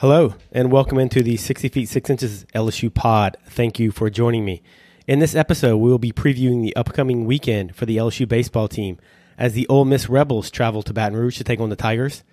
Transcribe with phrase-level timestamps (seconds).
[0.00, 3.38] Hello, and welcome into the 60 feet 6 inches LSU pod.
[3.46, 4.62] Thank you for joining me.
[5.06, 8.98] In this episode, we will be previewing the upcoming weekend for the LSU baseball team
[9.38, 12.24] as the Ole Miss Rebels travel to Baton Rouge to take on the Tigers.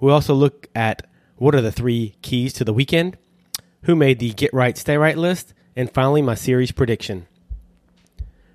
[0.00, 1.06] We'll also look at
[1.36, 3.16] what are the three keys to the weekend,
[3.82, 7.28] who made the Get Right, Stay Right list, and finally, my series prediction.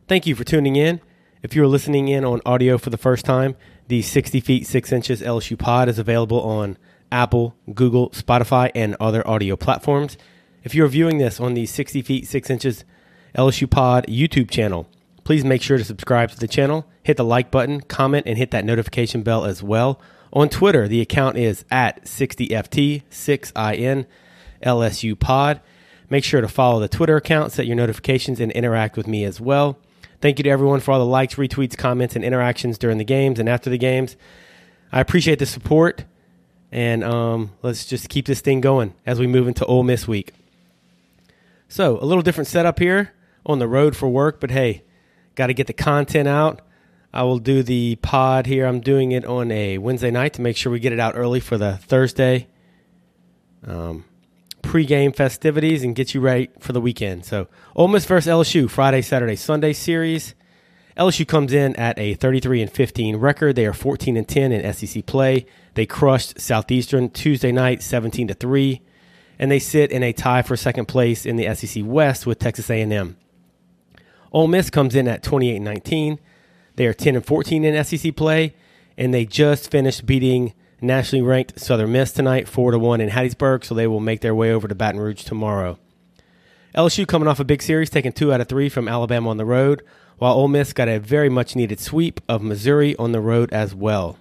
[0.09, 0.99] Thank you for tuning in.
[1.41, 3.55] If you are listening in on audio for the first time,
[3.87, 6.77] the 60 feet 6 inches LSU pod is available on
[7.11, 10.17] Apple, Google, Spotify, and other audio platforms.
[10.63, 12.83] If you're viewing this on the 60 feet 6 inches
[13.35, 14.87] LSU pod YouTube channel,
[15.23, 18.51] please make sure to subscribe to the channel, hit the like button, comment, and hit
[18.51, 20.01] that notification bell as well.
[20.33, 24.05] On Twitter, the account is at 60FT6IN
[24.63, 25.61] LSU pod.
[26.09, 29.41] Make sure to follow the Twitter account, set your notifications, and interact with me as
[29.41, 29.77] well.
[30.19, 33.39] Thank you to everyone for all the likes, retweets, comments, and interactions during the games
[33.39, 34.15] and after the games.
[34.91, 36.05] I appreciate the support,
[36.71, 40.33] and um, let's just keep this thing going as we move into Ole Miss week.
[41.69, 43.13] So, a little different setup here
[43.45, 44.83] on the road for work, but hey,
[45.35, 46.61] got to get the content out.
[47.13, 48.65] I will do the pod here.
[48.65, 51.39] I'm doing it on a Wednesday night to make sure we get it out early
[51.39, 52.47] for the Thursday
[53.65, 54.05] um,
[54.61, 57.25] pregame festivities and get you ready for the weekend.
[57.25, 60.35] So, Ole Miss versus LSU Friday, Saturday, Sunday series.
[60.97, 63.55] LSU comes in at a 33 and 15 record.
[63.55, 65.45] They are 14 and 10 in SEC play.
[65.75, 68.81] They crushed Southeastern Tuesday night, 17 to three,
[69.37, 72.71] and they sit in a tie for second place in the SEC West with Texas
[72.71, 73.15] A&M.
[74.31, 76.19] Ole Miss comes in at 28 and 19.
[76.75, 78.55] They are 10 and 14 in SEC play,
[78.97, 83.63] and they just finished beating nationally ranked Southern Miss tonight, four to one in Hattiesburg.
[83.63, 85.77] So they will make their way over to Baton Rouge tomorrow.
[86.75, 89.45] LSU coming off a big series, taking two out of three from Alabama on the
[89.45, 89.83] road,
[90.17, 93.75] while Ole Miss got a very much needed sweep of Missouri on the road as
[93.75, 94.17] well.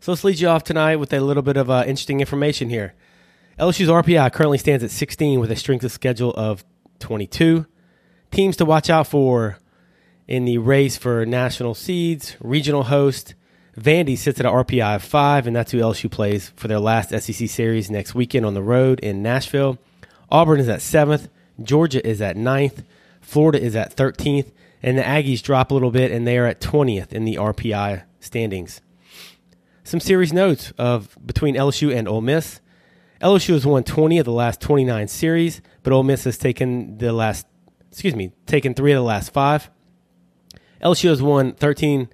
[0.00, 2.94] So let's lead you off tonight with a little bit of uh, interesting information here.
[3.58, 6.64] LSU's RPI currently stands at 16 with a strength of schedule of
[6.98, 7.66] 22.
[8.30, 9.58] Teams to watch out for
[10.26, 13.34] in the race for national seeds, regional host.
[13.78, 17.10] Vandy sits at an RPI of 5, and that's who LSU plays for their last
[17.10, 19.78] SEC series next weekend on the road in Nashville.
[20.30, 21.28] Auburn is at 7th.
[21.62, 22.84] Georgia is at 9th.
[23.22, 24.52] Florida is at 13th.
[24.82, 28.02] And the Aggies drop a little bit, and they are at 20th in the RPI
[28.18, 28.80] standings.
[29.84, 32.60] Some series notes of between LSU and Ole Miss.
[33.20, 37.12] LSU has won 20 of the last 29 series, but Ole Miss has taken the
[37.12, 37.46] last,
[37.90, 39.70] excuse me, taken three of the last five.
[40.82, 42.08] LSU has won 13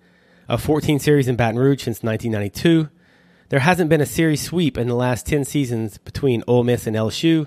[0.49, 2.91] of 14 series in Baton Rouge since 1992.
[3.49, 6.95] There hasn't been a series sweep in the last 10 seasons between Ole Miss and
[6.95, 7.47] LSU,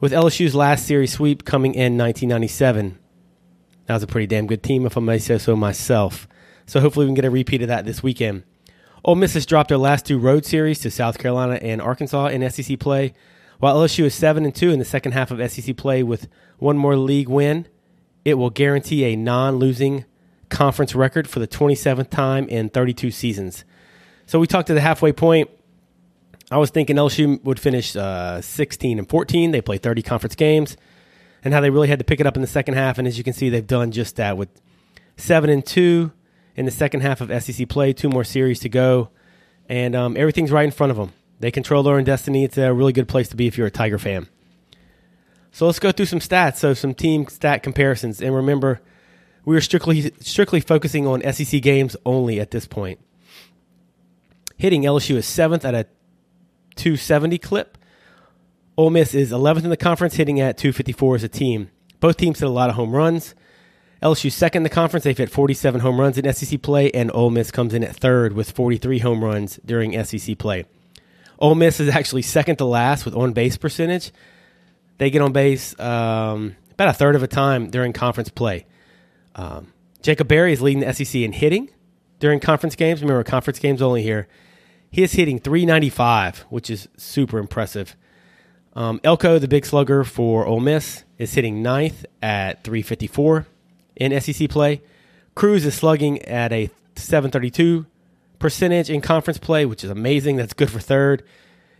[0.00, 2.98] with LSU's last series sweep coming in 1997.
[3.86, 6.26] That was a pretty damn good team, if I may say so myself.
[6.66, 8.44] So hopefully we can get a repeat of that this weekend.
[9.04, 12.48] Ole Miss has dropped their last two road series to South Carolina and Arkansas in
[12.50, 13.12] SEC play,
[13.58, 16.28] while LSU is seven and two in the second half of SEC play with
[16.58, 17.68] one more league win.
[18.24, 20.06] It will guarantee a non-losing
[20.48, 23.64] conference record for the 27th time in 32 seasons.
[24.26, 25.50] So we talked to the halfway point.
[26.50, 29.50] I was thinking LSU would finish uh, 16 and 14.
[29.50, 30.76] They play 30 conference games,
[31.42, 32.98] and how they really had to pick it up in the second half.
[32.98, 34.48] And as you can see, they've done just that with
[35.16, 36.12] seven and two
[36.56, 37.92] in the second half of SEC play.
[37.92, 39.10] Two more series to go,
[39.68, 41.12] and um, everything's right in front of them.
[41.40, 42.44] They control their own destiny.
[42.44, 44.28] It's a really good place to be if you're a Tiger fan.
[45.50, 46.56] So let's go through some stats.
[46.56, 48.80] So some team stat comparisons, and remember
[49.44, 53.00] we are strictly strictly focusing on SEC games only at this point.
[54.56, 55.86] Hitting LSU is seventh at a
[56.76, 57.78] 270 clip.
[58.76, 61.70] Ole Miss is 11th in the conference, hitting at 254 as a team.
[62.00, 63.34] Both teams hit a lot of home runs.
[64.02, 67.30] LSU second in the conference, they've hit 47 home runs in SEC play, and Ole
[67.30, 70.64] Miss comes in at third with 43 home runs during SEC play.
[71.38, 74.12] Ole Miss is actually second to last with on base percentage.
[74.98, 78.66] They get on base um, about a third of the time during conference play.
[79.34, 81.70] Um, Jacob Berry is leading the SEC in hitting
[82.18, 83.00] during conference games.
[83.00, 84.28] Remember, conference games only here.
[84.94, 87.96] He is hitting 395, which is super impressive.
[88.74, 93.44] Um, Elko, the big slugger for Ole Miss, is hitting ninth at 354
[93.96, 94.82] in SEC play.
[95.34, 97.86] Crews is slugging at a 732
[98.38, 100.36] percentage in conference play, which is amazing.
[100.36, 101.24] That's good for third.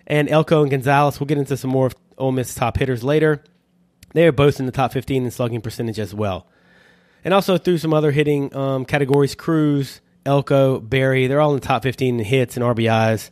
[0.08, 3.44] And Elko and Gonzalez, we'll get into some more of Ole Miss top hitters later.
[4.12, 6.48] They are both in the top 15 in slugging percentage as well
[7.24, 9.34] and also through some other hitting um, categories.
[9.34, 13.30] Crews, Elko, Berry, they're all in the top 15 in hits and RBIs,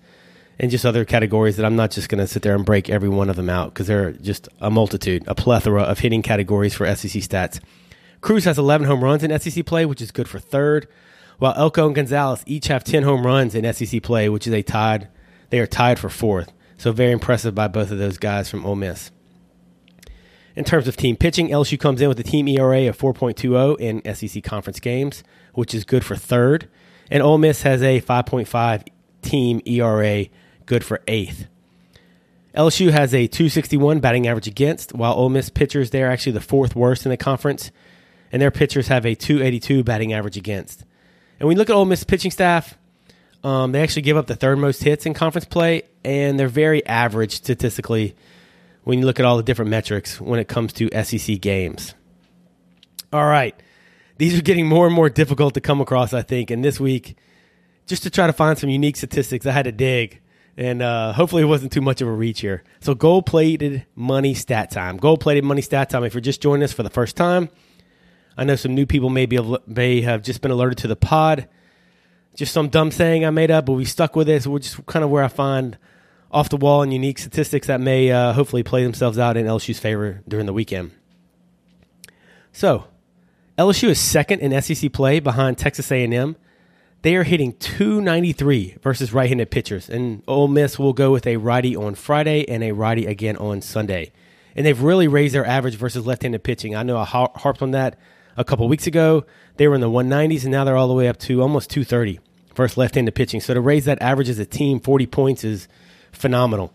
[0.59, 3.09] and just other categories that I'm not just going to sit there and break every
[3.09, 6.87] one of them out because they're just a multitude, a plethora of hitting categories for
[6.95, 7.61] SEC stats.
[8.21, 10.87] Crews has 11 home runs in SEC play, which is good for third,
[11.39, 14.63] while Elko and Gonzalez each have 10 home runs in SEC play, which is a
[14.63, 15.09] tied.
[15.51, 16.53] They are tied for fourth.
[16.79, 19.11] So very impressive by both of those guys from Ole Miss.
[20.55, 24.15] In terms of team pitching, LSU comes in with a team ERA of 4.20 in
[24.15, 25.25] SEC conference games,
[25.55, 26.69] which is good for third.
[27.13, 28.89] And Ole Miss has a 5.5
[29.21, 30.25] team ERA,
[30.65, 31.47] good for eighth.
[32.57, 36.75] LSU has a 261 batting average against, while Ole Miss pitchers, they're actually the fourth
[36.75, 37.71] worst in the conference,
[38.33, 40.87] and their pitchers have a 282 batting average against.
[41.39, 42.79] And when you look at Ole Miss pitching staff,
[43.45, 46.85] um, they actually give up the third most hits in conference play, and they're very
[46.87, 48.17] average statistically
[48.85, 51.95] when you look at all the different metrics when it comes to SEC games.
[53.13, 53.55] All right.
[54.23, 56.53] These are getting more and more difficult to come across, I think.
[56.53, 57.17] And this week,
[57.87, 60.21] just to try to find some unique statistics, I had to dig.
[60.57, 62.63] And uh, hopefully, it wasn't too much of a reach here.
[62.79, 64.97] So, gold plated money stat time.
[64.97, 66.05] Gold plated money stat time.
[66.05, 67.49] If you're just joining us for the first time,
[68.39, 71.49] I know some new people may, be, may have just been alerted to the pod.
[72.37, 74.45] Just some dumb saying I made up, but we stuck with it.
[74.45, 75.77] So, we're just kind of where I find
[76.31, 79.81] off the wall and unique statistics that may uh, hopefully play themselves out in LSU's
[79.81, 80.93] favor during the weekend.
[82.53, 82.85] So,
[83.59, 86.37] LSU is second in SEC play behind Texas A&M.
[87.03, 91.75] They are hitting 293 versus right-handed pitchers, and Ole Miss will go with a righty
[91.75, 94.13] on Friday and a righty again on Sunday.
[94.55, 96.77] And they've really raised their average versus left-handed pitching.
[96.77, 97.99] I know I harped on that
[98.37, 99.25] a couple weeks ago.
[99.57, 102.21] They were in the 190s, and now they're all the way up to almost 230
[102.55, 103.41] versus left-handed pitching.
[103.41, 105.69] So to raise that average as a team 40 points is–
[106.13, 106.73] phenomenal.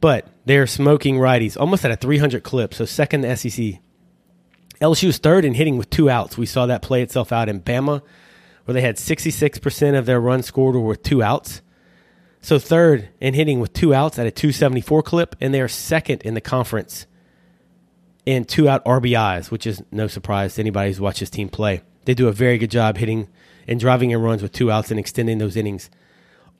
[0.00, 3.80] But they're smoking righties almost at a 300 clip, so second the SEC.
[4.80, 6.38] LSU is third in hitting with two outs.
[6.38, 8.02] We saw that play itself out in Bama,
[8.64, 11.62] where they had 66% of their runs scored were with two outs.
[12.40, 16.22] So third in hitting with two outs at a 274 clip, and they are second
[16.22, 17.06] in the conference
[18.24, 21.82] in two out RBIs, which is no surprise to anybody who's watched this team play.
[22.06, 23.28] They do a very good job hitting
[23.66, 25.90] and driving in runs with two outs and extending those innings.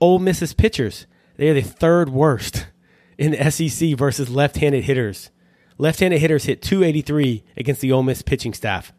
[0.01, 1.07] Ole Miss's pitchers
[1.37, 2.67] they are the third worst
[3.19, 5.31] in the SEC versus left-handed hitters.
[5.81, 8.93] Left-handed hitters hit 283 against the Ole Miss pitching staff.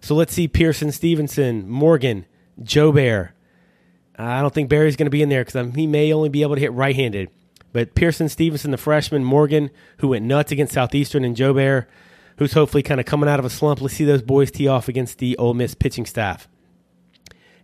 [0.00, 2.26] So let's see Pearson Stevenson, Morgan,
[2.60, 3.30] Jobert.
[4.18, 6.56] I don't think Berry's going to be in there because he may only be able
[6.56, 7.30] to hit right-handed.
[7.72, 11.86] But Pearson Stevenson, the freshman, Morgan, who went nuts against Southeastern, and Jobert,
[12.38, 13.80] who's hopefully kind of coming out of a slump.
[13.80, 16.48] Let's see those boys tee off against the Ole Miss pitching staff.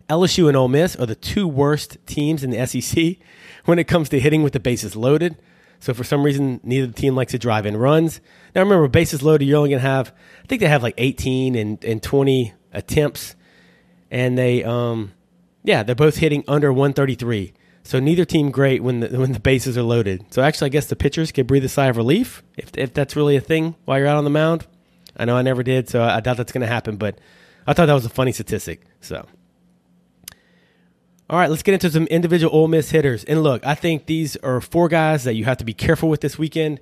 [0.09, 3.17] LSU and Ole Miss are the two worst teams in the SEC
[3.65, 5.35] when it comes to hitting with the bases loaded.
[5.79, 8.19] So for some reason, neither team likes to drive in runs.
[8.55, 10.13] Now remember, bases loaded, you're only going to have,
[10.43, 13.35] I think they have like 18 and, and 20 attempts.
[14.09, 15.13] And they, um,
[15.63, 17.53] yeah, they're both hitting under 133.
[17.83, 20.33] So neither team great when the, when the bases are loaded.
[20.33, 23.15] So actually, I guess the pitchers could breathe a sigh of relief if, if that's
[23.15, 24.67] really a thing while you're out on the mound.
[25.15, 26.97] I know I never did, so I doubt that's going to happen.
[26.97, 27.19] But
[27.65, 28.81] I thought that was a funny statistic.
[29.01, 29.25] So
[31.29, 33.25] all right, let's get into some individual Ole Miss hitters.
[33.25, 36.21] And look, I think these are four guys that you have to be careful with
[36.21, 36.79] this weekend.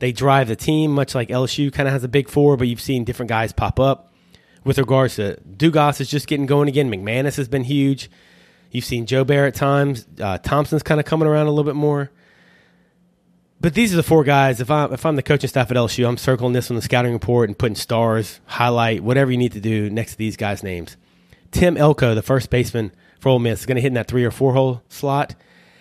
[0.00, 2.80] They drive the team, much like LSU kind of has a big four, but you've
[2.80, 4.12] seen different guys pop up.
[4.64, 6.90] With regards to Dugas is just getting going again.
[6.90, 8.10] McManus has been huge.
[8.70, 10.06] You've seen Jobert at times.
[10.18, 12.10] Uh, Thompson's kind of coming around a little bit more.
[13.60, 14.60] But these are the four guys.
[14.60, 17.12] If I'm if I'm the coaching staff at LSU, I'm circling this on the scouting
[17.12, 20.96] report and putting stars, highlight, whatever you need to do next to these guys' names.
[21.52, 22.90] Tim Elko, the first baseman
[23.24, 23.60] for Ole Miss.
[23.60, 25.34] Is going to hit in that three or four hole slot.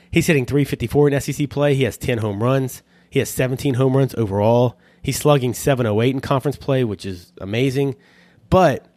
[0.10, 1.75] He's hitting 354 in SEC play.
[1.75, 2.81] He has 10 home runs.
[3.10, 4.80] He has 17 home runs overall.
[5.02, 7.95] He's slugging 708 in conference play, which is amazing.
[8.50, 8.88] But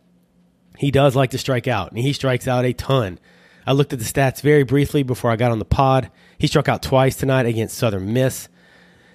[0.78, 3.18] he does like to strike out, and he strikes out a ton.
[3.66, 6.10] I looked at the stats very briefly before I got on the pod.
[6.38, 8.48] He struck out twice tonight against Southern Miss,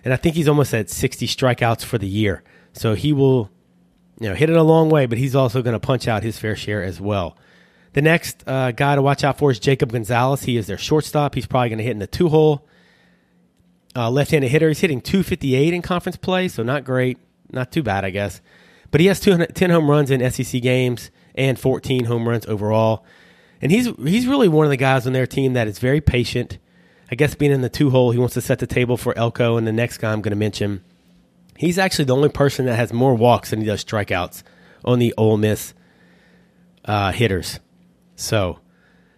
[0.03, 2.43] and I think he's almost at 60 strikeouts for the year.
[2.73, 3.49] So he will,
[4.19, 6.37] you know, hit it a long way, but he's also going to punch out his
[6.37, 7.37] fair share as well.
[7.93, 10.43] The next uh, guy to watch out for is Jacob Gonzalez.
[10.43, 11.35] He is their shortstop.
[11.35, 12.67] He's probably going to hit in the two hole.
[13.95, 14.69] Uh, left handed hitter.
[14.69, 17.17] He's hitting 258 in conference play, so not great.
[17.51, 18.41] Not too bad, I guess.
[18.91, 23.05] But he has 10 home runs in SEC games and 14 home runs overall.
[23.61, 26.57] And he's he's really one of the guys on their team that is very patient.
[27.11, 29.57] I guess being in the two hole, he wants to set the table for Elko
[29.57, 30.83] and the next guy I'm going to mention.
[31.57, 34.43] He's actually the only person that has more walks than he does strikeouts
[34.83, 35.73] on the Ole Miss
[36.85, 37.59] uh, hitters.
[38.21, 38.59] So,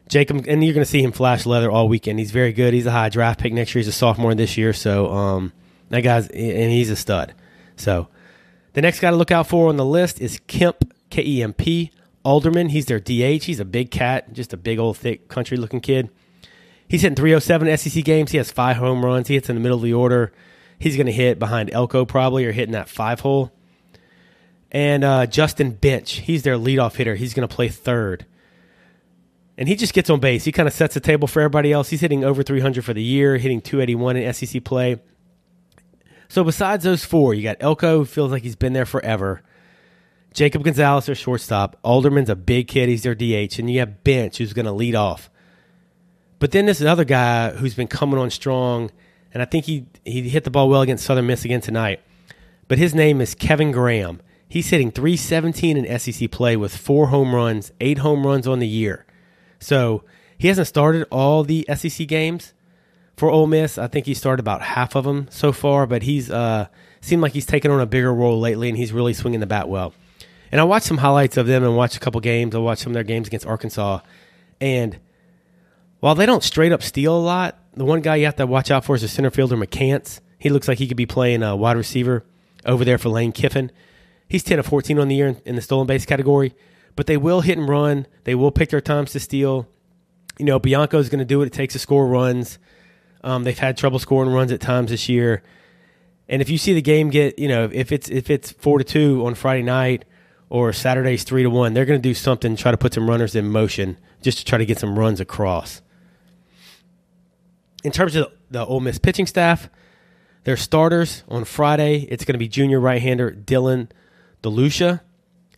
[0.08, 2.20] Jacob, and you're going to see him flash leather all weekend.
[2.20, 2.74] He's very good.
[2.74, 3.80] He's a high draft pick next year.
[3.80, 4.74] He's a sophomore this year.
[4.74, 5.54] So, um,
[5.90, 7.34] that guy's, and he's a stud.
[7.76, 8.08] So,
[8.74, 11.54] the next guy to look out for on the list is Kemp, K E M
[11.54, 11.92] P,
[12.24, 12.70] Alderman.
[12.70, 13.44] He's their DH.
[13.44, 16.10] He's a big cat, just a big old, thick, country looking kid.
[16.88, 18.32] He's hitting 307 SEC games.
[18.32, 19.28] He has five home runs.
[19.28, 20.32] He hits in the middle of the order.
[20.80, 23.52] He's going to hit behind Elko probably or hitting that five hole.
[24.72, 27.16] And uh, Justin Bench, he's their leadoff hitter.
[27.16, 28.26] He's going to play third.
[29.58, 30.44] And he just gets on base.
[30.44, 31.90] He kind of sets the table for everybody else.
[31.90, 35.00] He's hitting over 300 for the year, hitting 281 in SEC play.
[36.28, 39.44] So besides those four, you got Elko, who feels like he's been there forever.
[40.34, 41.78] Jacob Gonzalez, their shortstop.
[41.84, 42.90] Alderman's a big kid.
[42.90, 43.60] He's their DH.
[43.60, 45.30] And you have Bench, who's going to lead off.
[46.40, 48.92] But then there's another guy who's been coming on strong,
[49.34, 52.02] and I think he, he hit the ball well against Southern Miss again tonight.
[52.68, 54.22] But his name is Kevin Graham.
[54.50, 58.68] He's hitting 317 in SEC play with four home runs, eight home runs on the
[58.68, 59.06] year.
[59.64, 60.04] So
[60.38, 62.54] he hasn't started all the SEC games
[63.16, 63.78] for Ole Miss.
[63.78, 66.68] I think he started about half of them so far, but he's uh,
[67.02, 69.70] seemed like he's taken on a bigger role lately, and he's really swinging the bat
[69.70, 69.94] well.
[70.52, 72.56] And I watched some highlights of them and watched a couple games.
[72.56, 74.00] I watched some of their games against Arkansas,
[74.62, 75.00] and
[76.00, 78.70] while they don't straight up steal a lot, the one guy you have to watch
[78.70, 80.20] out for is the center fielder McCants.
[80.38, 82.26] He looks like he could be playing a wide receiver
[82.66, 83.72] over there for Lane Kiffin.
[84.28, 86.54] He's 10 of 14 on the year in the stolen base category,
[86.96, 88.08] but they will hit and run.
[88.24, 89.68] They will pick their times to steal.
[90.38, 92.60] You know, Bianco is going to do what it takes to score runs.
[93.24, 95.44] Um, they've had trouble scoring runs at times this year.
[96.28, 98.84] And if you see the game get, you know, if it's if it's four to
[98.84, 100.06] two on Friday night
[100.50, 103.36] or Saturday's three to one, they're going to do something, try to put some runners
[103.36, 105.82] in motion just to try to get some runs across.
[107.84, 109.70] In terms of the Ole Miss pitching staff,
[110.46, 113.90] their starters on Friday, it's going to be junior right-hander Dylan
[114.42, 115.02] DeLucia.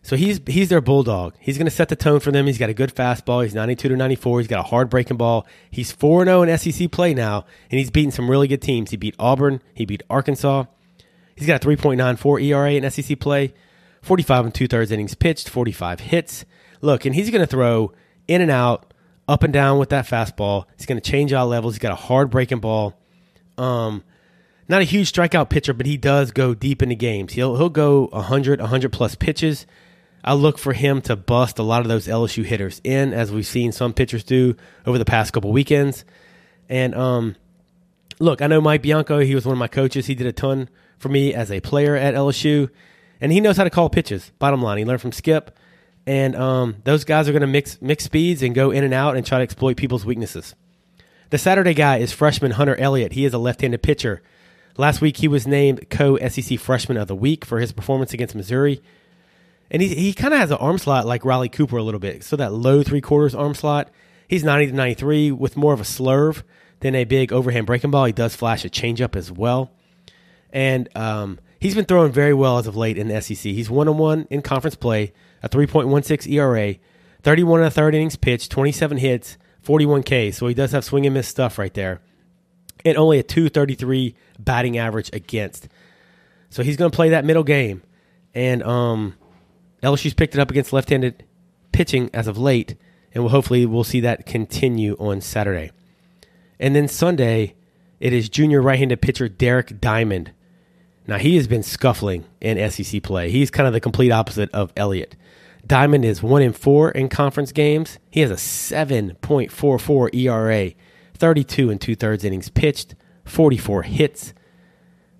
[0.06, 1.34] So he's he's their bulldog.
[1.40, 2.46] He's going to set the tone for them.
[2.46, 3.42] He's got a good fastball.
[3.42, 4.38] He's 92 to 94.
[4.38, 5.44] He's got a hard breaking ball.
[5.68, 8.92] He's 4 0 in SEC play now, and he's beaten some really good teams.
[8.92, 9.60] He beat Auburn.
[9.74, 10.66] He beat Arkansas.
[11.34, 13.52] He's got a 3.94 ERA in SEC play,
[14.02, 16.44] 45 and two thirds innings pitched, 45 hits.
[16.80, 17.92] Look, and he's going to throw
[18.28, 18.94] in and out,
[19.26, 20.66] up and down with that fastball.
[20.76, 21.74] He's going to change out levels.
[21.74, 22.94] He's got a hard breaking ball.
[23.58, 24.04] Um,
[24.68, 27.32] not a huge strikeout pitcher, but he does go deep into games.
[27.32, 29.66] He'll he'll go 100, 100 plus pitches.
[30.26, 33.46] I look for him to bust a lot of those LSU hitters in, as we've
[33.46, 36.04] seen some pitchers do over the past couple weekends.
[36.68, 37.36] And um,
[38.18, 39.20] look, I know Mike Bianco.
[39.20, 40.06] He was one of my coaches.
[40.06, 40.68] He did a ton
[40.98, 42.70] for me as a player at LSU,
[43.20, 44.32] and he knows how to call pitches.
[44.40, 45.56] Bottom line, he learned from Skip,
[46.06, 49.16] and um, those guys are going to mix mix speeds and go in and out
[49.16, 50.56] and try to exploit people's weaknesses.
[51.30, 53.12] The Saturday guy is freshman Hunter Elliott.
[53.12, 54.22] He is a left-handed pitcher.
[54.76, 58.34] Last week, he was named co SEC Freshman of the Week for his performance against
[58.34, 58.82] Missouri.
[59.70, 62.22] And he, he kind of has an arm slot like Riley Cooper a little bit.
[62.22, 63.90] So that low three quarters arm slot.
[64.28, 66.42] He's 90 to 93 with more of a slurve
[66.80, 68.04] than a big overhand breaking ball.
[68.04, 69.70] He does flash a changeup as well.
[70.52, 73.38] And um, he's been throwing very well as of late in the SEC.
[73.38, 76.76] He's one on one in conference play, a 3.16 ERA,
[77.22, 80.30] 31 and a third innings pitched, 27 hits, 41 K.
[80.30, 82.00] So he does have swing and miss stuff right there.
[82.84, 85.68] And only a 233 batting average against.
[86.50, 87.82] So he's going to play that middle game.
[88.32, 89.14] And um,
[89.82, 91.24] LSU's picked it up against left-handed
[91.72, 92.76] pitching as of late,
[93.12, 95.70] and we'll hopefully we'll see that continue on Saturday.
[96.58, 97.54] And then Sunday,
[98.00, 100.32] it is junior right-handed pitcher Derek Diamond.
[101.06, 103.30] Now he has been scuffling in SEC play.
[103.30, 105.16] He's kind of the complete opposite of Elliott.
[105.66, 107.98] Diamond is one in four in conference games.
[108.10, 110.72] He has a 7.44 ERA,
[111.14, 114.32] 32 and two thirds innings pitched, 44 hits.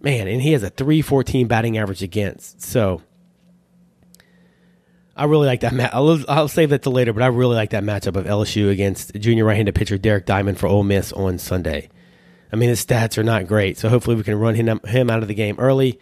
[0.01, 2.63] Man, and he has a 314 batting average against.
[2.63, 3.03] So
[5.17, 5.91] I really like that match.
[5.95, 9.15] I'll, I'll save that to later, but I really like that matchup of LSU against
[9.15, 11.89] junior right-handed pitcher Derek Diamond for Ole Miss on Sunday.
[12.53, 15.23] I mean, his stats are not great, so hopefully we can run him, him out
[15.23, 15.99] of the game early.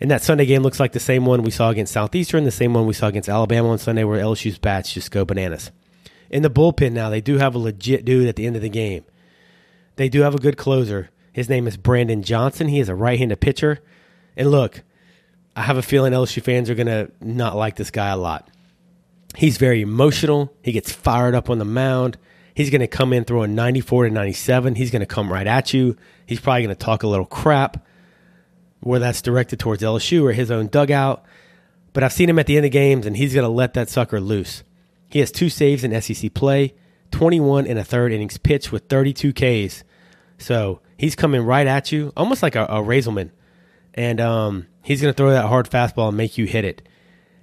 [0.00, 2.72] And that Sunday game looks like the same one we saw against Southeastern, the same
[2.72, 5.70] one we saw against Alabama on Sunday, where LSU's bats just go bananas.
[6.30, 8.68] In the bullpen now, they do have a legit dude at the end of the
[8.68, 9.04] game.
[9.96, 11.10] They do have a good closer.
[11.32, 12.68] His name is Brandon Johnson.
[12.68, 13.80] He is a right-handed pitcher.
[14.36, 14.82] And look,
[15.56, 18.48] I have a feeling LSU fans are going to not like this guy a lot.
[19.34, 20.52] He's very emotional.
[20.62, 22.18] He gets fired up on the mound.
[22.54, 24.74] He's going to come in throwing 94 to 97.
[24.74, 25.96] He's going to come right at you.
[26.26, 27.86] He's probably going to talk a little crap,
[28.80, 31.24] where that's directed towards LSU or his own dugout.
[31.94, 33.88] But I've seen him at the end of games, and he's going to let that
[33.88, 34.62] sucker loose.
[35.10, 36.74] He has two saves in SEC play,
[37.12, 39.84] 21 and a third innings pitched with 32 Ks.
[40.38, 43.30] So he's coming right at you, almost like a, a Reyzelman.
[43.94, 46.88] And um, he's going to throw that hard fastball and make you hit it.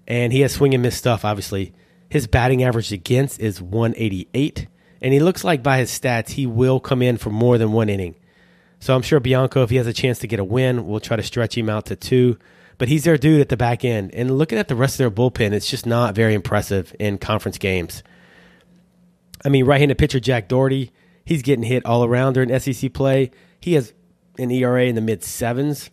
[0.08, 1.74] And he has swing and miss stuff, obviously.
[2.10, 4.68] His batting average against is 188.
[5.02, 7.90] And he looks like by his stats, he will come in for more than one
[7.90, 8.16] inning.
[8.80, 11.18] So I'm sure Bianco, if he has a chance to get a win, will try
[11.18, 12.38] to stretch him out to two.
[12.78, 14.16] But he's their dude at the back end.
[14.16, 17.58] And looking at the rest of their bullpen, it's just not very impressive in conference
[17.58, 18.04] games.
[19.44, 20.94] I mean, right handed pitcher Jack Doherty,
[21.26, 23.32] he's getting hit all around during SEC play.
[23.60, 23.94] He has
[24.38, 25.90] an ERA in the mid sevens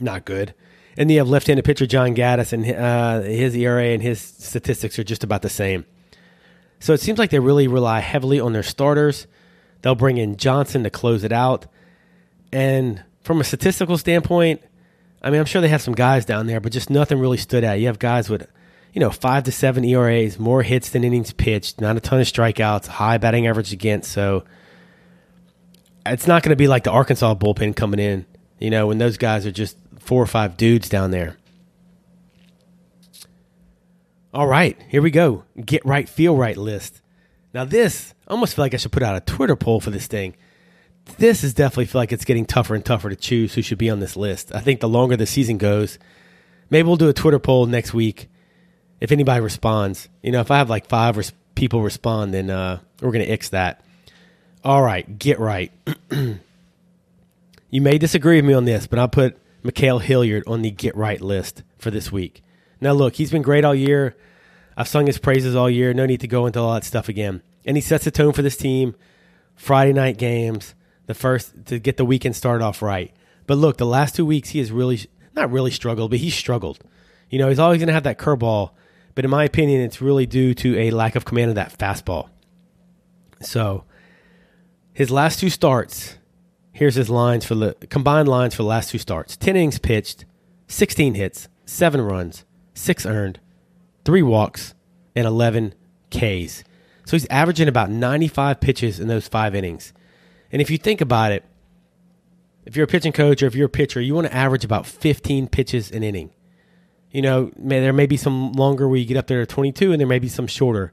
[0.00, 0.54] not good.
[0.96, 5.04] And you have left-handed pitcher John Gaddis, and uh, his ERA and his statistics are
[5.04, 5.84] just about the same.
[6.78, 9.26] So it seems like they really rely heavily on their starters.
[9.82, 11.66] They'll bring in Johnson to close it out.
[12.52, 14.62] And from a statistical standpoint,
[15.22, 17.64] I mean, I'm sure they have some guys down there, but just nothing really stood
[17.64, 17.80] out.
[17.80, 18.46] You have guys with,
[18.92, 22.26] you know, five to seven ERAs, more hits than innings pitched, not a ton of
[22.26, 24.12] strikeouts, high batting average against.
[24.12, 24.44] So
[26.06, 28.26] it's not going to be like the Arkansas bullpen coming in,
[28.58, 31.36] you know, when those guys are just four or five dudes down there.
[34.32, 35.44] All right, here we go.
[35.64, 37.00] Get right, feel right list.
[37.52, 40.08] Now, this, I almost feel like I should put out a Twitter poll for this
[40.08, 40.34] thing.
[41.18, 43.90] This is definitely feel like it's getting tougher and tougher to choose who should be
[43.90, 44.52] on this list.
[44.54, 45.98] I think the longer the season goes,
[46.68, 48.28] maybe we'll do a Twitter poll next week
[49.00, 50.08] if anybody responds.
[50.22, 53.30] You know, if I have like five res- people respond, then uh, we're going to
[53.30, 53.84] X that.
[54.64, 55.70] All right, get right.
[56.10, 56.40] you
[57.80, 61.20] may disagree with me on this, but I'll put Ma'Khail Hilliard on the get right
[61.20, 62.42] list for this week.
[62.80, 64.14] Now, look, he's been great all year.
[64.76, 65.94] I've sung his praises all year.
[65.94, 67.42] No need to go into all that stuff again.
[67.64, 68.94] And he sets the tone for this team.
[69.54, 70.74] Friday night games,
[71.06, 73.14] the first to get the weekend started off right.
[73.46, 75.00] But look, the last two weeks he has really
[75.34, 76.80] not really struggled, but he's struggled.
[77.30, 78.70] You know, he's always going to have that curveball,
[79.14, 82.28] but in my opinion, it's really due to a lack of command of that fastball.
[83.40, 83.84] So,
[84.92, 86.16] his last two starts,
[86.74, 90.26] here's his lines for the combined lines for the last two starts: ten innings pitched,
[90.68, 93.40] sixteen hits, seven runs, six earned,
[94.04, 94.74] three walks,
[95.16, 95.74] and 11
[96.10, 96.64] Ks.
[97.06, 99.92] So he's averaging about 95 pitches in those five innings.
[100.50, 101.44] And if you think about it,
[102.64, 104.86] if you're a pitching coach or if you're a pitcher, you want to average about
[104.86, 106.30] 15 pitches an inning.
[107.10, 109.92] You know, may, there may be some longer where you get up there to 22,
[109.92, 110.92] and there may be some shorter.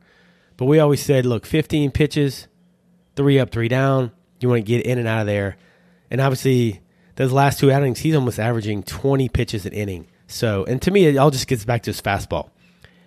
[0.57, 2.47] But we always said, look, 15 pitches,
[3.15, 4.11] three up, three down.
[4.39, 5.57] You want to get in and out of there.
[6.11, 6.81] And obviously,
[7.15, 10.07] those last two outings, he's almost averaging 20 pitches an inning.
[10.27, 12.49] So, and to me, it all just gets back to his fastball.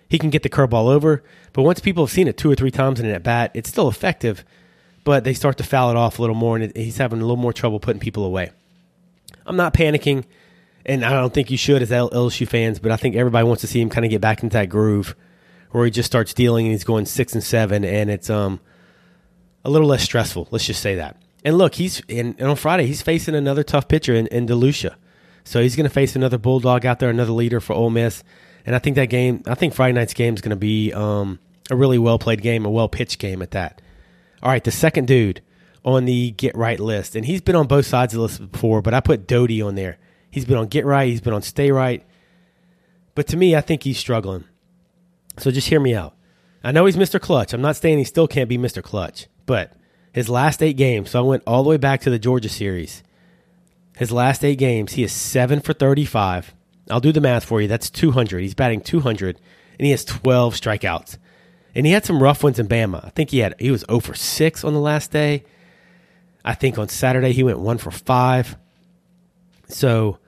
[0.09, 2.71] He can get the curveball over, but once people have seen it two or three
[2.71, 4.43] times in an at bat, it's still effective,
[5.03, 7.37] but they start to foul it off a little more, and he's having a little
[7.37, 8.51] more trouble putting people away.
[9.45, 10.25] I'm not panicking,
[10.85, 13.67] and I don't think you should as LSU fans, but I think everybody wants to
[13.67, 15.15] see him kind of get back into that groove
[15.71, 18.59] where he just starts dealing and he's going six and seven, and it's um
[19.63, 20.47] a little less stressful.
[20.51, 21.17] Let's just say that.
[21.45, 24.95] And look, he's and, on Friday he's facing another tough pitcher in, in DeLucia.
[25.43, 28.23] So he's going to face another Bulldog out there, another leader for Ole Miss.
[28.65, 31.37] And I think that game, I think Friday night's game is going to be um,
[31.69, 33.79] a really well played game, a well pitched game at that.
[34.41, 35.41] All right, the second dude
[35.85, 38.81] on the get right list, and he's been on both sides of the list before,
[38.81, 39.99] but I put Doughty on there.
[40.31, 42.03] He's been on get right, he's been on stay right.
[43.13, 44.45] But to me, I think he's struggling.
[45.37, 46.15] So just hear me out.
[46.63, 47.21] I know he's Mr.
[47.21, 47.53] Clutch.
[47.53, 48.81] I'm not saying he still can't be Mr.
[48.81, 49.73] Clutch, but
[50.15, 53.03] his last eight games, so I went all the way back to the Georgia series.
[53.97, 56.53] His last eight games, he is seven for 35.
[56.89, 57.67] I'll do the math for you.
[57.67, 58.39] That's 200.
[58.39, 59.35] He's batting 200,
[59.77, 61.17] and he has 12 strikeouts.
[61.75, 63.03] And he had some rough ones in Bama.
[63.03, 65.43] I think he had he was 0 for 6 on the last day.
[66.45, 68.57] I think on Saturday he went 1 for 5.
[69.67, 70.19] So,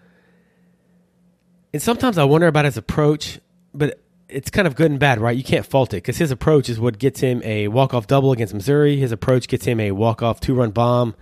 [1.72, 3.40] and sometimes I wonder about his approach,
[3.74, 5.36] but it's kind of good and bad, right?
[5.36, 8.32] You can't fault it because his approach is what gets him a walk off double
[8.32, 8.98] against Missouri.
[8.98, 11.16] His approach gets him a walk off two run bomb.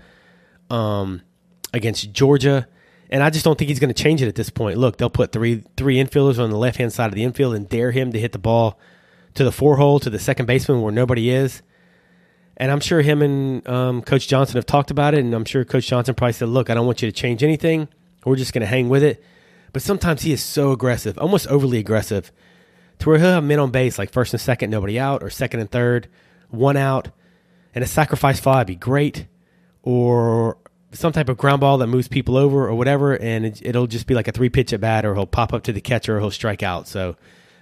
[0.70, 1.22] Um,
[1.76, 2.68] against Georgia.
[3.10, 4.78] And I just don't think he's going to change it at this point.
[4.78, 7.70] Look, they'll put three three infielders on the left hand side of the infield and
[7.70, 8.80] dare him to hit the ball
[9.36, 11.62] to the four hole to the second baseman where nobody is.
[12.58, 15.66] And I'm sure him and um, Coach Johnson have talked about it, and I'm sure
[15.66, 17.90] Coach Johnson probably said, "Look, I don't want you to change anything.
[18.26, 19.24] We're just going to hang with it."
[19.74, 22.32] But sometimes he is so aggressive, almost overly aggressive,
[23.00, 25.60] to where he'll have men on base like first and second, nobody out, or second
[25.60, 26.08] and third,
[26.50, 27.10] one out,
[27.74, 29.28] and a sacrifice fly would be great,
[29.84, 30.58] or
[30.94, 34.08] some type of ground ball that moves people over or whatever, and it, will just
[34.08, 36.20] be like a three pitch at bat, or he'll pop up to the catcher, or
[36.20, 36.88] he'll strike out.
[36.88, 37.18] So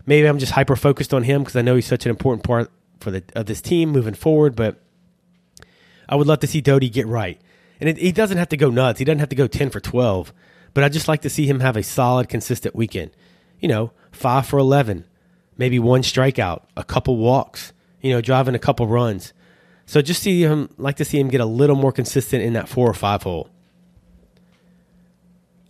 [0.06, 2.72] maybe I'm just hyper focused on him because I know he's such an important part
[3.00, 4.56] for the of this team moving forward.
[4.56, 4.80] But
[6.08, 7.42] I would love to see Doughty get right,
[7.80, 9.00] and it, he doesn't have to go nuts.
[9.00, 10.32] He doesn't have to go ten for twelve,
[10.74, 13.12] but I'd just like to see him have a solid, consistent weekend.
[13.60, 15.06] You know, five for eleven,
[15.58, 17.74] maybe one strikeout, a couple walks.
[18.02, 19.32] You know, driving a couple runs
[19.86, 22.70] so just see him like to see him get a little more consistent in that
[22.70, 23.50] four or five hole.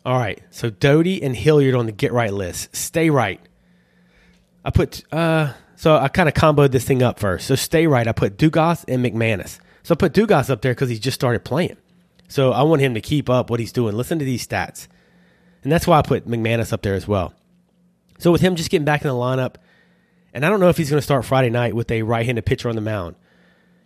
[0.06, 2.76] All right, so Doughty and Hilliard on the get right list.
[2.76, 3.39] Stay right.
[4.65, 7.48] I put uh so I kind of comboed this thing up first.
[7.48, 8.08] So stay right.
[8.08, 9.60] I put Dugas and McManus.
[9.82, 11.78] So I put Dugas up there because he just started playing.
[12.30, 13.96] So I want him to keep up what he's doing.
[13.96, 14.88] Listen to these stats.
[15.63, 17.34] And that's why I put McManus up there as well.
[18.19, 19.56] So with him just getting back in the lineup,
[20.34, 22.46] and I don't know if he's going to start Friday night with a right handed
[22.46, 23.15] pitcher on the mound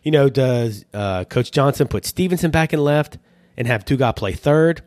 [0.07, 3.17] you know, does uh, Coach Johnson put Stevenson back in left
[3.57, 4.81] and have Dugas play third,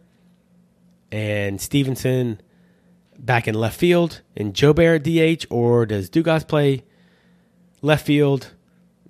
[1.12, 2.40] and Stevenson
[3.18, 6.84] back in left field and Jobert DH, or does Dugas play
[7.82, 8.54] left field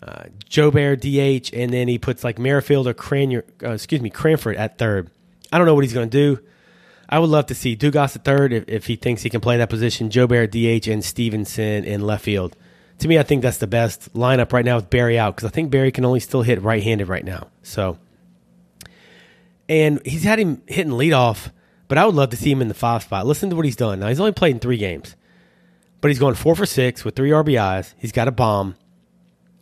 [0.03, 4.57] uh, Jobert DH, and then he puts like Merrifield or Cranier, uh, excuse me, Cranford
[4.57, 5.13] at third.
[5.53, 6.43] I don't know what he's going to do.
[7.11, 9.57] I would love to see Dugas at third if, if he thinks he can play
[9.57, 10.11] that position.
[10.11, 12.57] Jobert DH and Stevenson in left field.
[13.01, 15.51] To me, I think that's the best lineup right now with Berry out because I
[15.51, 17.49] think Berry can only still hit right-handed right now.
[17.63, 17.99] So,
[19.69, 21.51] and he's had him hitting leadoff,
[21.89, 23.27] but I would love to see him in the five spot.
[23.27, 23.99] Listen to what he's done.
[24.01, 25.17] Now he's only played in three games,
[26.01, 27.95] but he's going four for six with three RBIs.
[27.99, 28.77] He's got a bomb,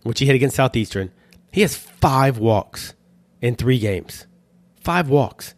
[0.03, 1.13] which he hit against Southeastern.
[1.51, 2.95] He has five walks
[3.41, 4.27] in three games.
[4.81, 5.55] Five walks.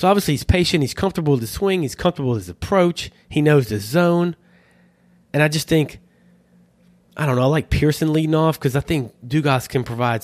[0.00, 0.82] So obviously he's patient.
[0.82, 1.82] He's comfortable with the swing.
[1.82, 3.10] He's comfortable with his approach.
[3.28, 4.34] He knows the zone.
[5.34, 6.00] And I just think,
[7.18, 10.22] I don't know, I like Pearson leading off because I think Dugas can provide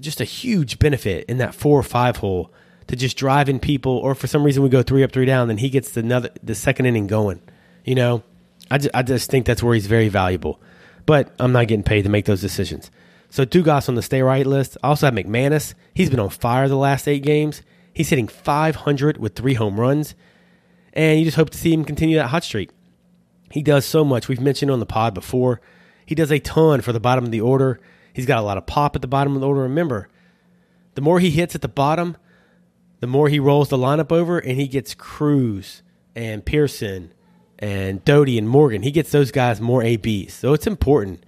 [0.00, 2.52] just a huge benefit in that four or five hole
[2.88, 3.96] to just drive in people.
[3.96, 6.30] Or for some reason we go three up, three down, then he gets the another
[6.42, 7.40] the second inning going.
[7.84, 8.24] You know,
[8.72, 10.60] I just, I just think that's where he's very valuable.
[11.06, 12.90] But I'm not getting paid to make those decisions.
[13.30, 14.76] So Dugas on the stay right list.
[14.82, 15.74] I also have McManus.
[15.94, 17.62] He's been on fire the last eight games.
[17.96, 20.14] He's hitting 500 with three home runs,
[20.92, 22.68] and you just hope to see him continue that hot streak.
[23.50, 24.28] He does so much.
[24.28, 25.62] We've mentioned on the pod before.
[26.04, 27.80] He does a ton for the bottom of the order.
[28.12, 29.62] He's got a lot of pop at the bottom of the order.
[29.62, 30.10] Remember,
[30.94, 32.18] the more he hits at the bottom,
[33.00, 35.82] the more he rolls the lineup over, and he gets Crews
[36.14, 37.14] and Pearson
[37.58, 38.82] and Doughty and Morgan.
[38.82, 40.34] He gets those guys more ABs.
[40.34, 41.24] So it's important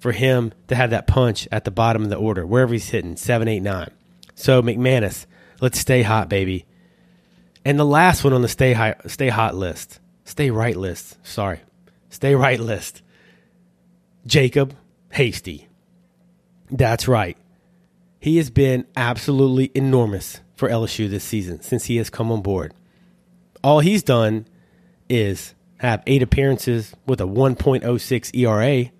[0.00, 3.14] for him to have that punch at the bottom of the order, wherever he's hitting,
[3.14, 3.92] seven, eight, nine.
[4.34, 5.26] So McManus,
[5.60, 6.66] Let's stay hot, baby.
[7.64, 11.18] And the last one on the stay high, stay hot list, stay right list.
[11.26, 11.60] Sorry,
[12.08, 13.02] stay right list.
[14.26, 14.74] Jacob
[15.12, 15.68] Hasty.
[16.70, 17.36] That's right.
[18.20, 22.74] He has been absolutely enormous for LSU this season since he has come on board.
[23.62, 24.46] All he's done
[25.08, 28.90] is have eight appearances with a 1.06 ERA,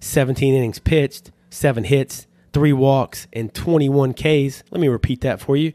[0.00, 4.62] 17 innings pitched, seven hits, three walks, and 21 Ks.
[4.70, 5.72] Let me repeat that for you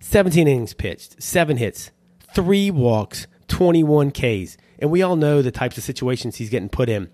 [0.00, 1.90] 17 innings pitched, seven hits,
[2.34, 4.56] three walks, 21 Ks.
[4.78, 7.10] And we all know the types of situations he's getting put in.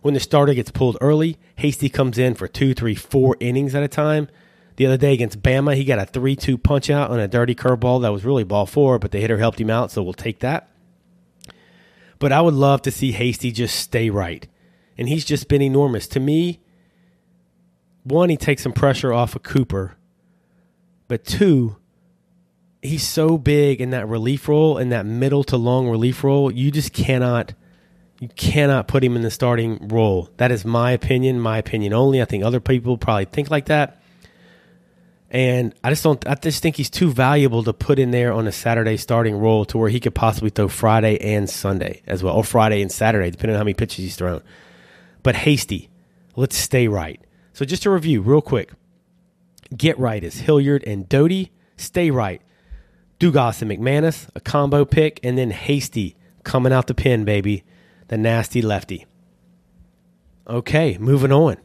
[0.00, 3.82] When the starter gets pulled early, Hasty comes in for two, three, four innings at
[3.82, 4.28] a time.
[4.76, 7.54] The other day against Bama, he got a 3 2 punch out on a dirty
[7.54, 10.40] curveball that was really ball four, but the hitter helped him out, so we'll take
[10.40, 10.68] that.
[12.18, 14.46] But I would love to see Hasty just stay right.
[14.98, 16.06] And he's just been enormous.
[16.08, 16.60] To me,
[18.02, 19.96] one, he takes some pressure off of Cooper,
[21.08, 21.76] but two,
[22.84, 26.52] he's so big in that relief role, in that middle to long relief role.
[26.52, 27.54] You just cannot,
[28.20, 30.28] you cannot put him in the starting role.
[30.36, 32.20] That is my opinion, my opinion only.
[32.20, 34.00] I think other people probably think like that.
[35.30, 36.24] And I just don't.
[36.28, 39.64] I just think he's too valuable to put in there on a Saturday starting role
[39.64, 43.32] to where he could possibly throw Friday and Sunday as well, or Friday and Saturday,
[43.32, 44.42] depending on how many pitches he's thrown.
[45.24, 45.88] But hasty,
[46.36, 47.20] let's stay right.
[47.52, 48.70] So just to review real quick,
[49.76, 51.50] get right is Hilliard and Doughty.
[51.76, 52.40] Stay right
[53.24, 57.64] Dugas and McManus, a combo pick, and then Hasty coming out the pin, baby.
[58.08, 59.06] The nasty lefty.
[60.46, 61.56] Okay, moving on.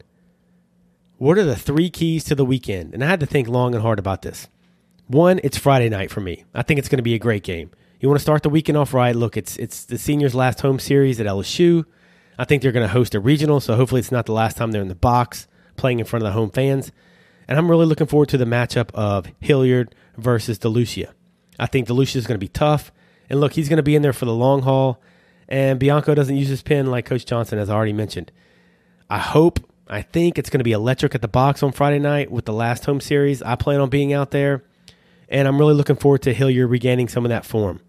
[1.18, 2.94] What are the three keys to the weekend?
[2.94, 4.48] And I had to think long and hard about this.
[5.06, 6.44] One, it's Friday night for me.
[6.54, 7.72] I think it's going to be a great game.
[8.00, 9.14] You want to start the weekend off right?
[9.14, 11.84] Look, it's it's the seniors' last home series at LSU.
[12.38, 14.70] I think they're going to host a regional, so hopefully it's not the last time
[14.70, 15.46] they're in the box
[15.76, 16.90] playing in front of the home fans.
[17.46, 21.12] And I'm really looking forward to the matchup of Hilliard versus DeLucia.
[21.60, 22.90] I think DeLucia is going to be tough.
[23.28, 25.00] And look, he's going to be in there for the long haul.
[25.48, 28.32] And Bianco doesn't use his pin like Coach Johnson has already mentioned.
[29.08, 32.30] I hope, I think it's going to be electric at the box on Friday night
[32.30, 33.42] with the last home series.
[33.42, 34.64] I plan on being out there.
[35.28, 37.80] And I'm really looking forward to Hilliard regaining some of that form.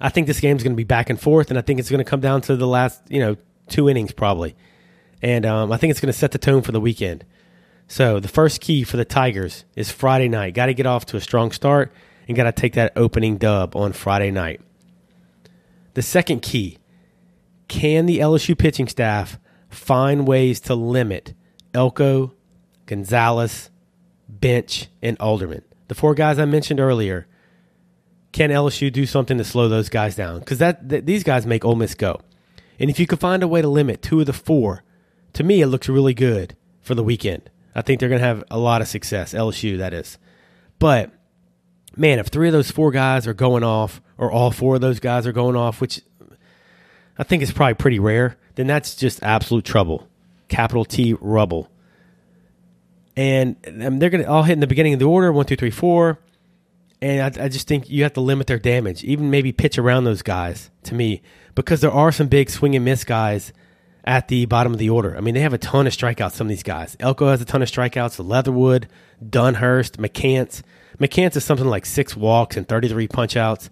[0.00, 2.04] I think this game's going to be back and forth, and I think it's going
[2.04, 3.36] to come down to the last, you know,
[3.68, 4.54] two innings probably.
[5.22, 7.24] And um, I think it's going to set the tone for the weekend.
[7.88, 10.54] So the first key for the Tigers is Friday night.
[10.54, 11.92] Got to get off to a strong start
[12.26, 14.60] and got to take that opening dub on Friday night.
[15.94, 16.78] The second key
[17.68, 21.34] can the LSU pitching staff find ways to limit
[21.72, 22.34] Elko,
[22.86, 23.70] Gonzalez,
[24.28, 25.62] Bench, and Alderman?
[25.88, 27.26] The four guys I mentioned earlier.
[28.32, 30.40] Can LSU do something to slow those guys down?
[30.40, 32.20] Because that, these guys make Ole Miss go.
[32.80, 34.82] And if you can find a way to limit two of the four,
[35.34, 37.48] to me it looks really good for the weekend.
[37.74, 39.34] I think they're going to have a lot of success.
[39.34, 40.18] LSU, that is.
[40.78, 41.12] But
[41.96, 45.00] man, if three of those four guys are going off, or all four of those
[45.00, 46.00] guys are going off, which
[47.18, 50.08] I think is probably pretty rare, then that's just absolute trouble.
[50.48, 51.70] Capital T rubble.
[53.16, 55.56] And um, they're going to all hit in the beginning of the order one, two,
[55.56, 56.18] three, four.
[57.00, 60.04] And I, I just think you have to limit their damage, even maybe pitch around
[60.04, 61.22] those guys to me,
[61.54, 63.52] because there are some big swing and miss guys
[64.04, 65.16] at the bottom of the order.
[65.16, 66.96] I mean, they have a ton of strikeouts, some of these guys.
[67.00, 68.88] Elko has a ton of strikeouts, Leatherwood,
[69.24, 70.62] Dunhurst, McCants.
[70.98, 73.68] McCants is something like six walks and 33 punchouts.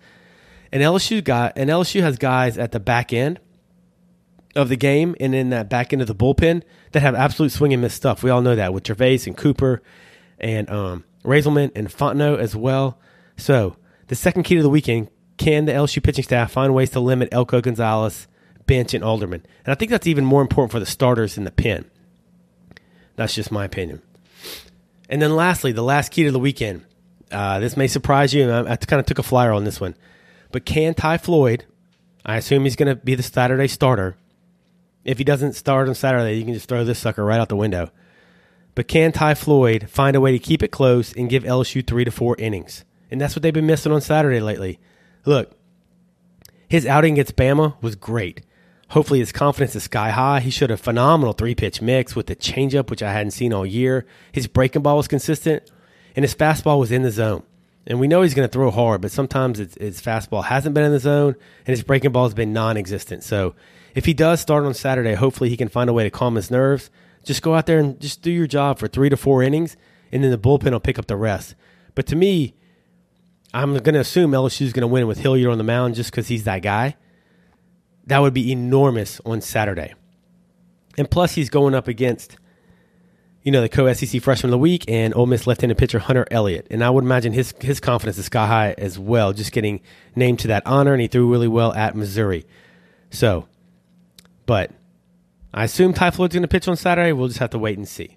[0.72, 3.38] And LSU got and LSU has guys at the back end
[4.54, 7.72] of the game and in that back end of the bullpen that have absolute swing
[7.72, 8.22] and miss stuff.
[8.22, 9.82] We all know that with Gervase and Cooper
[10.38, 12.98] and um, Reyzelman and Fontenot as well.
[13.36, 13.76] So
[14.08, 17.28] the second key to the weekend: can the LSU pitching staff find ways to limit
[17.32, 18.26] Elko Gonzalez,
[18.66, 19.44] Bench, and Alderman?
[19.64, 21.84] And I think that's even more important for the starters in the pen.
[23.16, 24.02] That's just my opinion.
[25.08, 26.84] And then lastly, the last key to the weekend.
[27.32, 28.50] Uh, this may surprise you.
[28.50, 29.94] I, I kind of took a flyer on this one.
[30.50, 31.64] But can Ty Floyd,
[32.24, 34.16] I assume he's going to be the Saturday starter.
[35.04, 37.56] If he doesn't start on Saturday, you can just throw this sucker right out the
[37.56, 37.90] window.
[38.74, 42.04] But can Ty Floyd find a way to keep it close and give LSU three
[42.04, 42.84] to four innings?
[43.10, 44.78] And that's what they've been missing on Saturday lately.
[45.24, 45.52] Look,
[46.68, 48.42] his outing against Bama was great.
[48.90, 50.40] Hopefully, his confidence is sky high.
[50.40, 53.66] He showed a phenomenal three pitch mix with the changeup, which I hadn't seen all
[53.66, 54.06] year.
[54.32, 55.70] His breaking ball was consistent,
[56.16, 57.42] and his fastball was in the zone.
[57.86, 60.92] And we know he's going to throw hard, but sometimes his fastball hasn't been in
[60.92, 61.34] the zone,
[61.66, 63.24] and his breaking ball has been non existent.
[63.24, 63.54] So
[63.94, 66.50] if he does start on Saturday, hopefully he can find a way to calm his
[66.50, 66.90] nerves.
[67.24, 69.76] Just go out there and just do your job for three to four innings,
[70.12, 71.54] and then the bullpen will pick up the rest.
[71.94, 72.54] But to me,
[73.52, 76.10] I'm going to assume LSU is going to win with Hilliard on the mound just
[76.10, 76.96] because he's that guy.
[78.06, 79.94] That would be enormous on Saturday.
[80.96, 82.36] And plus, he's going up against
[83.42, 86.66] you know, the co-SEC freshman of the week and Ole Miss left-handed pitcher Hunter Elliott.
[86.70, 89.80] And I would imagine his his confidence is sky high as well, just getting
[90.14, 92.44] named to that honor, and he threw really well at Missouri.
[93.10, 93.48] So,
[94.46, 94.70] but
[95.52, 97.12] I assume Ty Floyd's going to pitch on Saturday.
[97.12, 98.16] We'll just have to wait and see.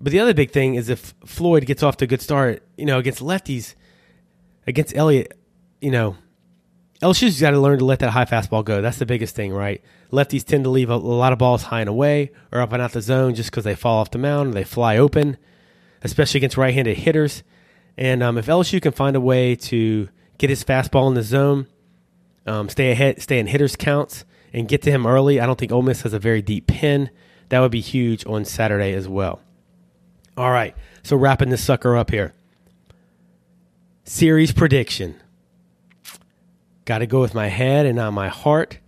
[0.00, 2.84] But the other big thing is if Floyd gets off to a good start, you
[2.84, 3.74] know, against lefties,
[4.66, 5.32] against Elliott,
[5.80, 6.16] you know,
[7.02, 8.80] LSU's got to learn to let that high fastball go.
[8.80, 9.82] That's the biggest thing, right?
[10.10, 12.80] Lefties tend to leave a, a lot of balls high and away or up and
[12.80, 15.36] out the zone just because they fall off the mound they fly open,
[16.02, 17.42] especially against right handed hitters.
[17.98, 21.66] And um, if LSU can find a way to get his fastball in the zone,
[22.46, 25.72] um, stay ahead, stay in hitters' counts, and get to him early, I don't think
[25.72, 27.10] Ole Miss has a very deep pin.
[27.48, 29.40] That would be huge on Saturday as well.
[30.36, 32.34] All right, so wrapping this sucker up here.
[34.04, 35.20] Series prediction.
[36.86, 38.78] Got to go with my head and not my heart.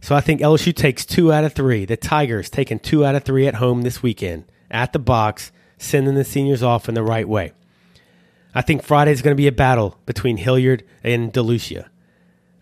[0.00, 1.84] So I think LSU takes two out of three.
[1.84, 6.14] The Tigers taking two out of three at home this weekend at the box, sending
[6.14, 7.52] the seniors off in the right way.
[8.54, 11.88] I think Friday is going to be a battle between Hilliard and DeLucia.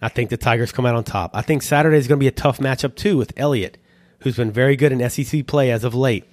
[0.01, 1.33] I think the Tigers come out on top.
[1.35, 3.79] I think Saturday is going to be a tough matchup too with Elliott,
[4.21, 6.25] who's been very good in SEC play as of late.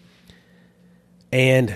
[1.31, 1.75] And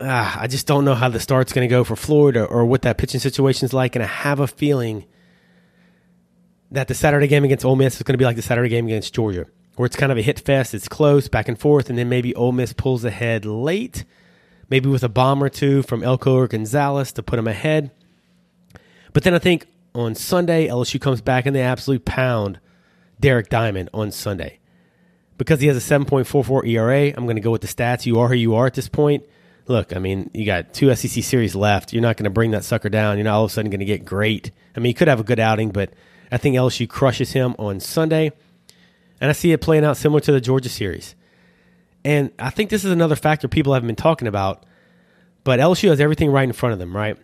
[0.00, 2.82] uh, I just don't know how the start's going to go for Florida or what
[2.82, 3.96] that pitching situation is like.
[3.96, 5.04] And I have a feeling
[6.72, 8.86] that the Saturday game against Ole Miss is going to be like the Saturday game
[8.86, 10.74] against Georgia, where it's kind of a hit fest.
[10.74, 14.04] It's close, back and forth, and then maybe Ole Miss pulls ahead late,
[14.70, 17.90] maybe with a bomb or two from Elko or Gonzalez to put them ahead.
[19.12, 22.58] But then I think on Sunday, LSU comes back and they absolutely pound
[23.20, 24.58] Derek Diamond on Sunday.
[25.36, 28.06] Because he has a 7.44 ERA, I'm going to go with the stats.
[28.06, 29.24] You are who you are at this point.
[29.66, 31.92] Look, I mean, you got two SEC series left.
[31.92, 33.18] You're not going to bring that sucker down.
[33.18, 34.50] You're not all of a sudden going to get great.
[34.76, 35.92] I mean, you could have a good outing, but–
[36.32, 38.32] I think LSU crushes him on Sunday.
[39.20, 41.14] And I see it playing out similar to the Georgia series.
[42.04, 44.66] And I think this is another factor people haven't been talking about.
[45.44, 47.16] But LSU has everything right in front of them, right?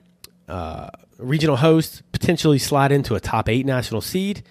[0.46, 4.42] Uh, regional host, potentially slide into a top eight national seed.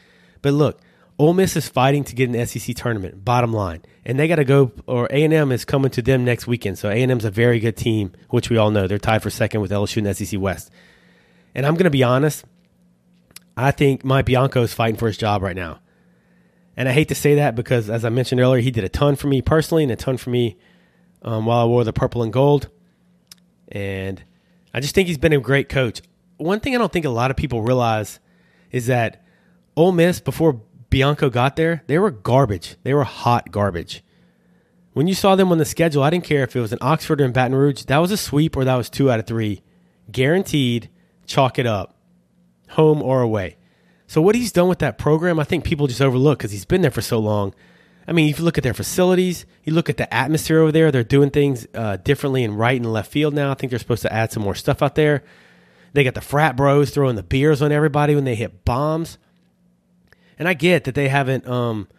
[0.41, 0.82] But look,
[1.20, 3.24] Ole Miss is fighting to get an SEC tournament.
[3.24, 4.72] Bottom line, and they got to go.
[4.86, 6.78] Or A and M is coming to them next weekend.
[6.78, 9.30] So A and M's a very good team, which we all know they're tied for
[9.30, 10.70] second with LSU and SEC West.
[11.56, 12.46] And I'm going to be honest,
[13.58, 15.80] I think Mike Bianco is fighting for his job right now.
[16.78, 19.15] And I hate to say that because, as I mentioned earlier, he did a ton
[19.15, 20.58] for me personally and a ton for me
[21.24, 22.70] um, while I wore the purple and gold.
[23.70, 24.24] And
[24.76, 26.02] I just think he's been a great coach.
[26.38, 28.20] One thing I don't think a lot of people realize
[28.72, 29.26] is that
[29.76, 32.76] Ole Miss, before Bianco got there, they were garbage.
[32.84, 34.04] They were hot garbage.
[34.93, 37.22] When you saw them on the schedule, I didn't care if it was in Oxford
[37.22, 37.86] or in Baton Rouge.
[37.86, 39.63] That was a sweep or that was two out of three.
[40.12, 40.89] Guaranteed,
[41.26, 41.96] chalk it up
[42.69, 43.58] home or away.
[44.08, 46.82] So what he's done with that program, I think people just overlook because he's been
[46.82, 47.53] there for so long.
[48.08, 50.91] I mean, if you look at their facilities, you look at the atmosphere over there,
[50.91, 53.51] they're doing things uh, differently in right and left field now.
[53.51, 55.23] I think they're supposed to add some more stuff out there.
[55.91, 59.17] They got the frat bros throwing the beers on everybody when they hit bombs.
[60.39, 61.89] And I get that they haven't um,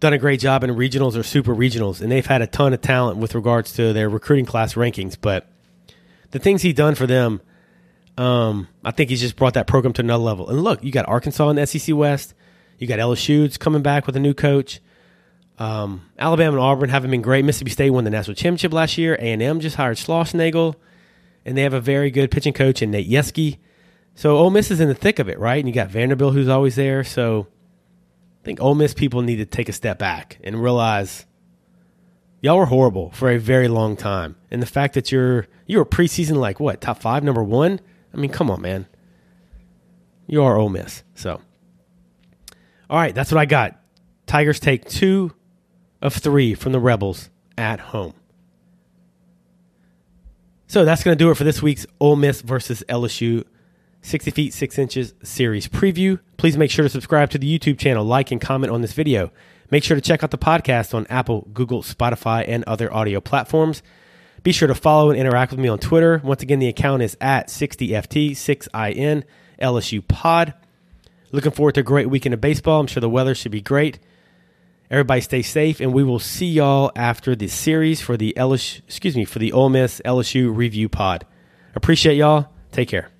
[0.00, 2.82] done a great job in regionals or super regionals, and they've had a ton of
[2.82, 5.16] talent with regards to their recruiting class rankings.
[5.18, 5.48] But
[6.32, 7.40] the things he's done for them
[8.20, 10.50] um, I think he's just brought that program to another level.
[10.50, 12.34] And look, you got Arkansas in the SEC West.
[12.78, 14.80] You got LSU's coming back with a new coach.
[15.58, 17.46] Um, Alabama and Auburn haven't been great.
[17.46, 19.14] Mississippi State won the national championship last year.
[19.14, 20.74] A and M just hired Schlossnagle,
[21.46, 23.56] and they have a very good pitching coach in Nate Yeskie.
[24.14, 25.58] So Ole Miss is in the thick of it, right?
[25.58, 27.02] And you got Vanderbilt who's always there.
[27.04, 27.46] So
[28.42, 31.24] I think Ole Miss people need to take a step back and realize
[32.42, 34.36] y'all were horrible for a very long time.
[34.50, 37.80] And the fact that you're you were preseason like what top five, number one.
[38.12, 38.86] I mean, come on, man.
[40.26, 41.02] You are Ole Miss.
[41.14, 41.40] So,
[42.88, 43.80] all right, that's what I got.
[44.26, 45.32] Tigers take two
[46.00, 48.14] of three from the Rebels at home.
[50.66, 53.44] So that's going to do it for this week's Ole Miss versus LSU
[54.02, 56.20] 60 feet 6 inches series preview.
[56.36, 59.30] Please make sure to subscribe to the YouTube channel, like, and comment on this video.
[59.70, 63.82] Make sure to check out the podcast on Apple, Google, Spotify, and other audio platforms.
[64.42, 66.20] Be sure to follow and interact with me on Twitter.
[66.24, 69.24] Once again, the account is at 60FT, 6IN,
[69.60, 70.54] LSU Pod.
[71.32, 72.80] Looking forward to a great weekend of baseball.
[72.80, 73.98] I'm sure the weather should be great.
[74.90, 79.16] Everybody stay safe, and we will see y'all after the series for the LSU, excuse
[79.16, 81.24] me, for the Ole Miss LSU review pod.
[81.76, 82.52] Appreciate y'all.
[82.72, 83.10] Take care.